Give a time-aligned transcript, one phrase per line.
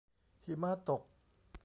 [0.43, 1.01] หิมะตก